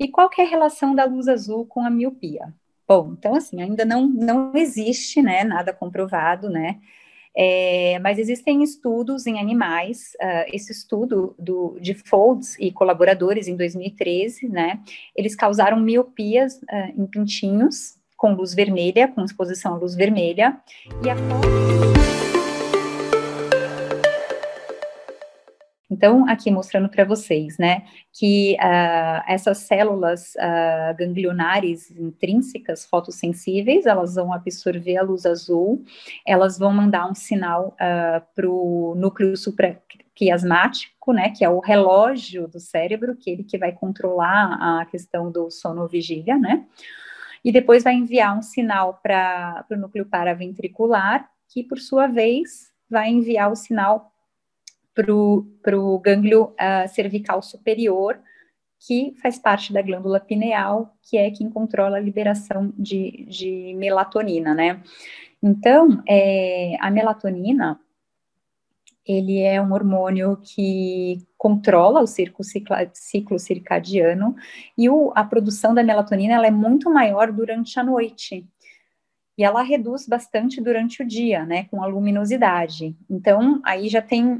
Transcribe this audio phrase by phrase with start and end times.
[0.00, 2.54] E qual é a relação da luz azul com a miopia?
[2.88, 6.80] Bom, então assim, ainda não, não existe, né, nada comprovado, né,
[7.36, 13.54] é, mas existem estudos em animais, uh, esse estudo do, de Folds e colaboradores em
[13.54, 14.80] 2013, né,
[15.14, 20.58] eles causaram miopias uh, em pintinhos com luz vermelha, com exposição à luz vermelha,
[21.04, 22.19] e a
[26.00, 34.14] Então, aqui mostrando para vocês, né, que uh, essas células uh, ganglionares intrínsecas fotossensíveis, elas
[34.14, 35.84] vão absorver a luz azul,
[36.26, 41.60] elas vão mandar um sinal uh, ah, para o núcleo supraquiasmático, né, que é o
[41.60, 46.64] relógio do cérebro, que é ele que vai controlar a questão do sono-vigília, né,
[47.44, 53.10] e depois vai enviar um sinal para o núcleo paraventricular, que por sua vez vai
[53.10, 54.10] enviar o sinal
[54.94, 58.18] para o gânglio uh, cervical superior,
[58.78, 64.54] que faz parte da glândula pineal, que é quem controla a liberação de, de melatonina,
[64.54, 64.82] né?
[65.42, 67.78] Então, é, a melatonina,
[69.06, 72.44] ele é um hormônio que controla o ciclo,
[72.92, 74.36] ciclo circadiano
[74.76, 78.46] e o, a produção da melatonina ela é muito maior durante a noite
[79.40, 82.94] e ela reduz bastante durante o dia, né, com a luminosidade.
[83.08, 84.38] Então, aí já tem,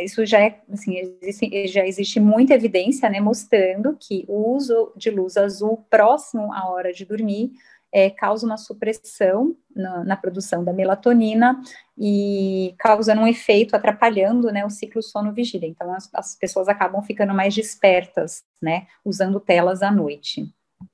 [0.00, 5.10] isso já é, assim, existe, já existe muita evidência, né, mostrando que o uso de
[5.10, 7.52] luz azul próximo à hora de dormir
[7.92, 11.60] é, causa uma supressão na, na, produção da melatonina
[11.98, 15.68] e causando um efeito atrapalhando, né, o ciclo sono-vigília.
[15.68, 20.50] Então, as, as pessoas acabam ficando mais despertas, né, usando telas à noite.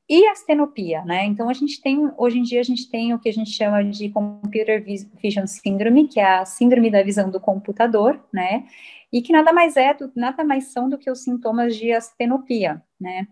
[0.09, 1.25] E astenopia, né?
[1.25, 3.83] Então, a gente tem, hoje em dia, a gente tem o que a gente chama
[3.83, 8.67] de Computer Vision Syndrome, que é a síndrome da visão do computador, né?
[9.11, 12.83] E que nada mais é, do, nada mais são do que os sintomas de astenopia,
[13.01, 13.27] né?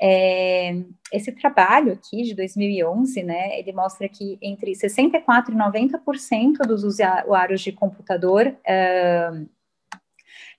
[0.00, 0.76] É,
[1.12, 7.60] esse trabalho aqui, de 2011, né, ele mostra que entre 64% e 90% dos usuários
[7.60, 9.48] de computador uh,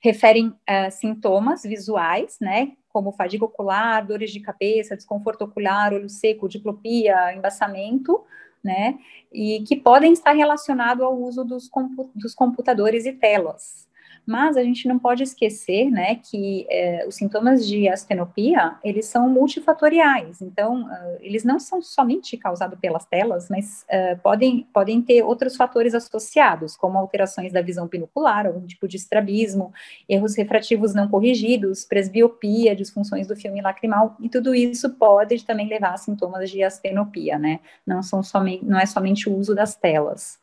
[0.01, 6.49] referem uh, sintomas visuais, né, como fadiga ocular, dores de cabeça, desconforto ocular, olho seco,
[6.49, 8.23] diplopia, embaçamento,
[8.63, 8.99] né,
[9.31, 13.88] e que podem estar relacionados ao uso dos, compu dos computadores e telas.
[14.29, 19.27] Mas a gente não pode esquecer, né, que é, os sintomas de astenopia, eles são
[19.27, 25.23] multifatoriais, então, uh, eles não são somente causados pelas telas, mas uh, podem, podem ter
[25.23, 29.73] outros fatores associados, como alterações da visão binocular, algum tipo de estrabismo,
[30.07, 35.95] erros refrativos não corrigidos, presbiopia, disfunções do filme lacrimal, e tudo isso pode também levar
[35.95, 40.37] a sintomas de astenopia, né, não, são somente, não é somente o uso das telas.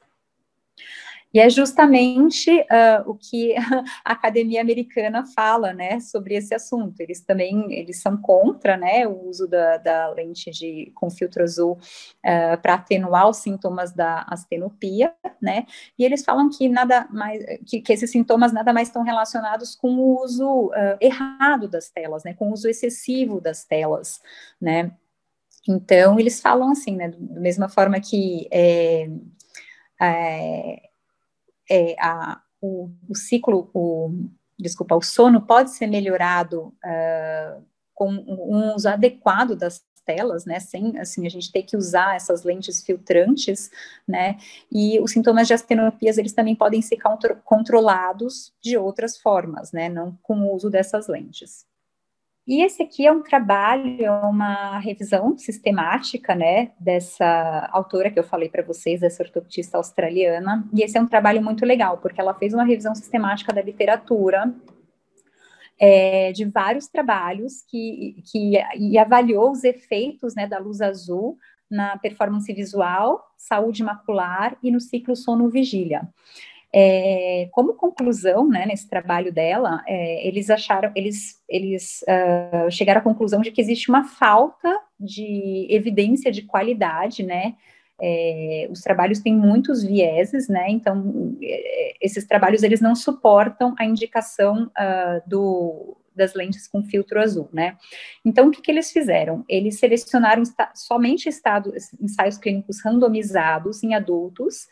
[1.36, 3.54] E é justamente uh, o que
[4.02, 6.98] a academia americana fala, né, sobre esse assunto.
[6.98, 11.72] Eles também, eles são contra, né, o uso da, da lente de, com filtro azul
[11.72, 15.66] uh, para atenuar os sintomas da astenopia, né,
[15.98, 19.90] e eles falam que nada mais, que, que esses sintomas nada mais estão relacionados com
[19.90, 24.22] o uso uh, errado das telas, né, com o uso excessivo das telas,
[24.58, 24.90] né.
[25.68, 29.10] Então, eles falam assim, né, da mesma forma que é,
[30.00, 30.86] é,
[31.70, 34.10] é, a, o, o, ciclo, o,
[34.58, 37.62] desculpa, o sono pode ser melhorado uh,
[37.94, 42.44] com um uso adequado das telas, né, sem, assim, a gente ter que usar essas
[42.44, 43.70] lentes filtrantes,
[44.06, 44.38] né,
[44.70, 46.98] e os sintomas de astenopias, eles também podem ser
[47.44, 51.66] controlados de outras formas, né, não com o uso dessas lentes.
[52.46, 58.22] E esse aqui é um trabalho, é uma revisão sistemática, né, dessa autora que eu
[58.22, 62.34] falei para vocês, essa ortoptista australiana, e esse é um trabalho muito legal, porque ela
[62.34, 64.54] fez uma revisão sistemática da literatura,
[65.78, 71.36] é, de vários trabalhos que, que e avaliou os efeitos, né, da luz azul
[71.68, 76.08] na performance visual, saúde macular e no ciclo sono-vigília.
[76.78, 83.02] É, como conclusão, né, nesse trabalho dela, é, eles acharam, eles, eles uh, chegaram à
[83.02, 87.54] conclusão de que existe uma falta de evidência de qualidade, né,
[87.98, 93.86] é, os trabalhos têm muitos vieses, né, então é, esses trabalhos, eles não suportam a
[93.86, 97.76] indicação uh, do, das lentes com filtro azul, né?
[98.24, 99.44] Então, o que, que eles fizeram?
[99.48, 104.66] Eles selecionaram esta, somente estado, ensaios clínicos randomizados em adultos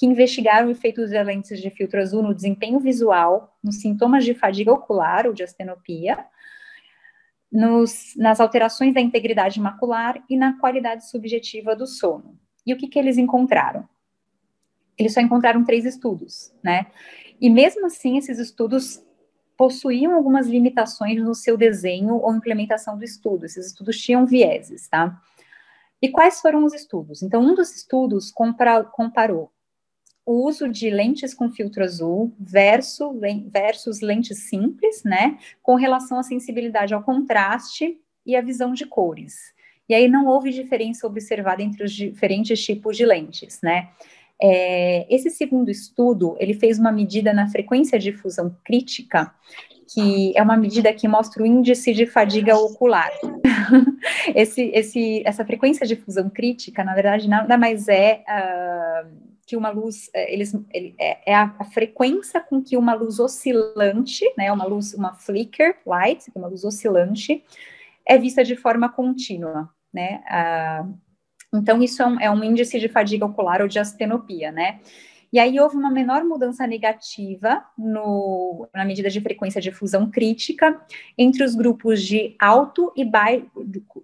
[0.00, 4.72] que investigaram efeitos de lentes de filtro azul no desempenho visual, nos sintomas de fadiga
[4.72, 6.24] ocular ou de astenopia,
[7.52, 12.40] nos, nas alterações da integridade macular e na qualidade subjetiva do sono.
[12.64, 13.86] E o que, que eles encontraram?
[14.96, 16.86] Eles só encontraram três estudos, né?
[17.38, 19.04] E mesmo assim, esses estudos
[19.54, 23.44] possuíam algumas limitações no seu desenho ou implementação do estudo.
[23.44, 25.20] Esses estudos tinham vieses, tá?
[26.00, 27.22] E quais foram os estudos?
[27.22, 29.52] Então, um dos estudos comparou
[30.24, 33.08] o uso de lentes com filtro azul versus,
[33.50, 39.54] versus lentes simples, né, com relação à sensibilidade ao contraste e à visão de cores.
[39.88, 43.88] E aí não houve diferença observada entre os diferentes tipos de lentes, né.
[44.42, 49.34] É, esse segundo estudo, ele fez uma medida na frequência de fusão crítica,
[49.92, 53.10] que é uma medida que mostra o índice de fadiga ocular.
[54.34, 59.70] esse, esse, essa frequência de fusão crítica, na verdade, nada mais é uh, que uma
[59.70, 64.52] luz, é, eles, ele, é, é a, a, frequência com que uma luz oscilante, né,
[64.52, 67.44] uma luz, uma flicker light, uma luz oscilante,
[68.06, 70.94] é vista de forma contínua, né, uh,
[71.52, 74.78] então, isso é um, é um índice de fadiga ocular ou de astenopia, né?
[75.32, 80.80] E aí houve uma menor mudança negativa no, na medida de frequência de fusão crítica
[81.16, 83.46] entre os grupos de alto e baixo,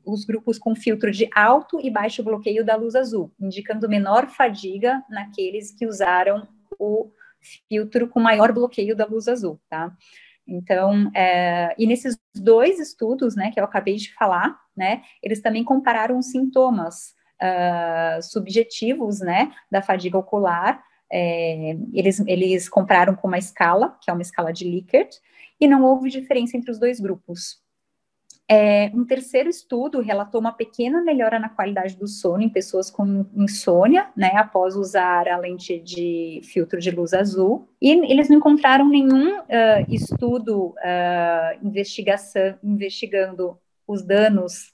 [0.05, 5.03] os grupos com filtro de alto e baixo bloqueio da luz azul, indicando menor fadiga
[5.11, 6.47] naqueles que usaram
[6.79, 7.11] o
[7.69, 9.93] filtro com maior bloqueio da luz azul, tá?
[10.47, 15.65] Então, é, e nesses dois estudos, né, que eu acabei de falar, né, eles também
[15.65, 20.83] compararam sintomas uh, subjetivos, né, da fadiga ocular.
[21.11, 25.11] É, eles, eles compararam com uma escala, que é uma escala de Likert,
[25.61, 27.65] e não houve diferença entre os dois grupos.
[28.49, 33.27] É, um terceiro estudo relatou uma pequena melhora na qualidade do sono em pessoas com
[33.35, 38.89] insônia, né, após usar a lente de filtro de luz azul, e eles não encontraram
[38.89, 39.45] nenhum uh,
[39.89, 44.73] estudo uh, investigação, investigando os danos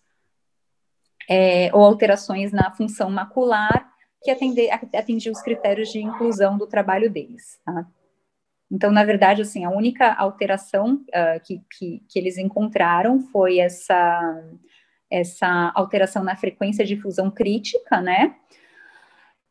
[1.28, 3.91] é, ou alterações na função macular
[4.22, 7.58] que atender, atendia os critérios de inclusão do trabalho deles.
[7.64, 7.86] Tá?
[8.70, 14.42] Então, na verdade, assim, a única alteração uh, que, que, que, eles encontraram foi essa,
[15.10, 18.34] essa alteração na frequência de fusão crítica, né?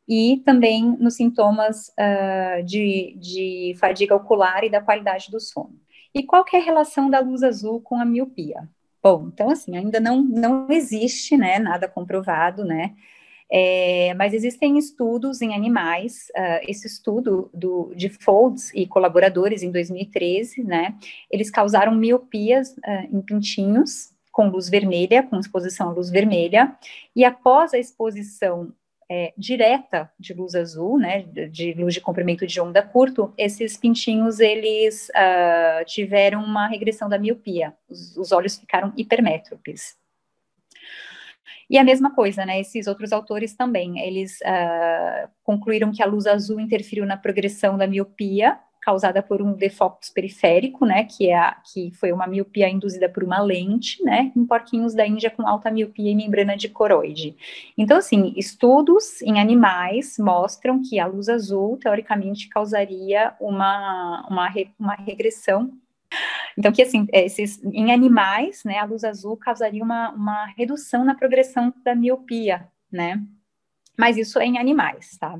[0.07, 5.79] E também nos sintomas uh, de, de fadiga ocular e da qualidade do sono.
[6.15, 8.67] E qual é a relação da luz azul com a miopia?
[9.03, 12.95] Bom, então assim, ainda não, não existe, né, nada comprovado, né,
[13.51, 19.71] é, mas existem estudos em animais, uh, esse estudo do, de Folds e colaboradores em
[19.71, 20.95] 2013, né,
[21.29, 26.73] eles causaram miopias uh, em pintinhos com luz vermelha, com exposição à luz vermelha,
[27.13, 28.71] e após a exposição
[29.11, 34.39] é, direta de luz azul, né, de luz de comprimento de onda curto, esses pintinhos,
[34.39, 39.99] eles uh, tiveram uma regressão da miopia, os, os olhos ficaram hipermétropes.
[41.69, 46.27] E a mesma coisa, né, esses outros autores também, eles uh, concluíram que a luz
[46.27, 51.55] azul interferiu na progressão da miopia, causada por um defocus periférico, né, que é a,
[51.71, 55.69] que foi uma miopia induzida por uma lente, né, em porquinhos da Índia com alta
[55.69, 57.35] miopia e membrana de coroide.
[57.77, 64.95] Então, assim, estudos em animais mostram que a luz azul, teoricamente, causaria uma, uma, uma
[64.95, 65.71] regressão
[66.57, 71.15] então, que assim, esses, em animais, né, a luz azul causaria uma, uma redução na
[71.15, 73.21] progressão da miopia, né?
[73.97, 75.39] Mas isso é em animais, tá?